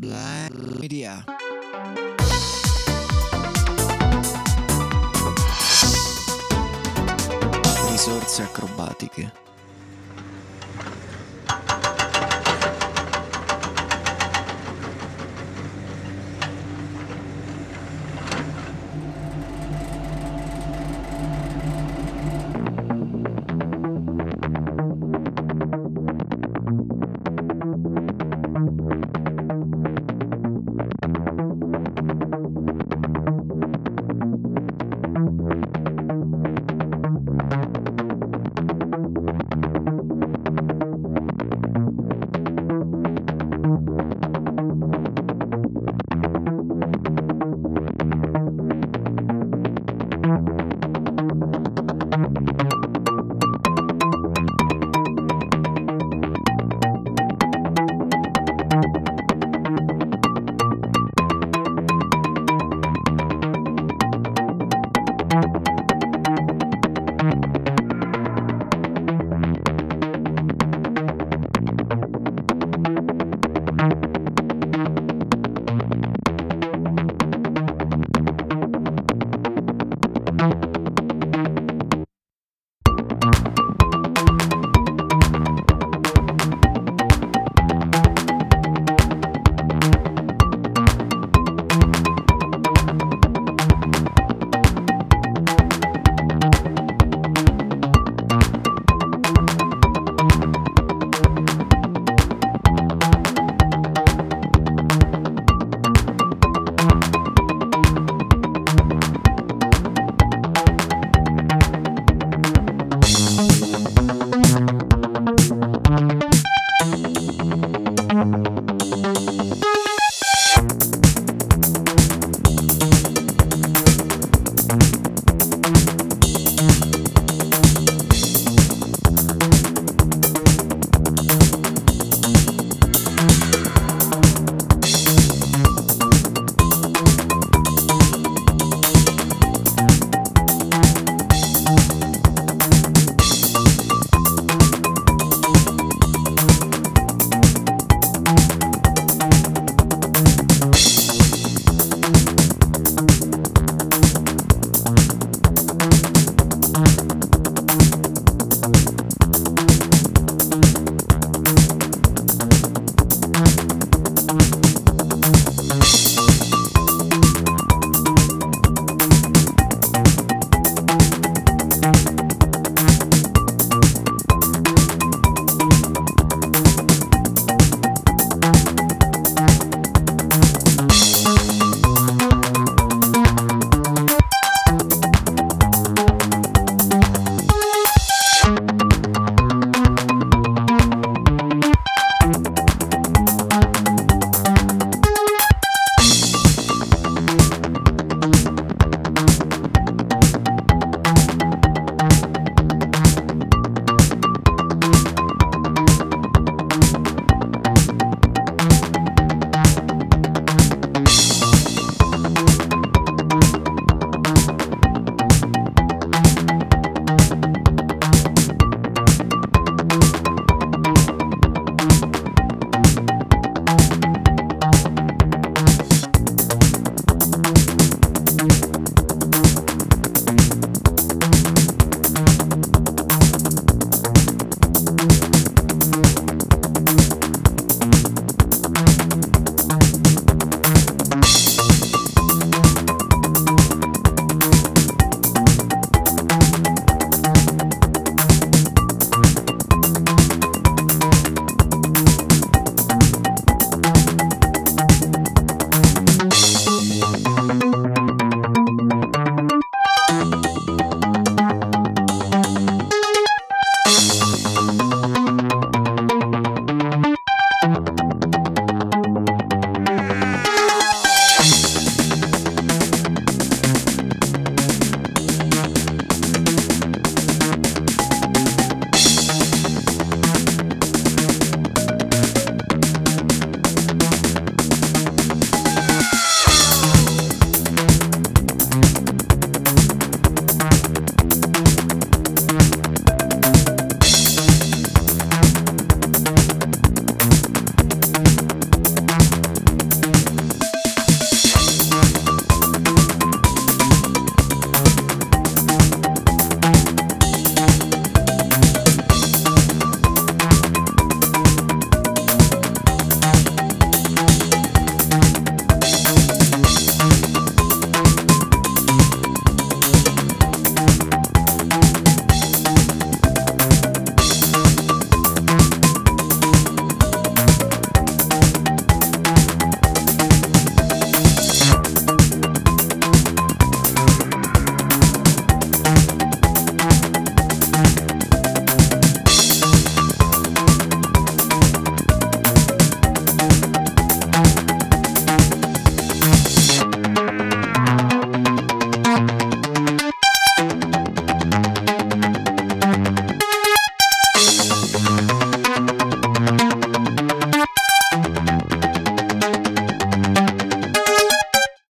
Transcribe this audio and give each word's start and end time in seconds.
Black 0.00 0.54
Media. 0.78 1.22
Risorse 7.90 8.42
acrobatiche 8.44 9.30